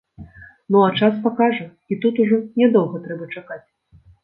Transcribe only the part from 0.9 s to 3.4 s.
час пакажа, і тут ўжо нядоўга трэба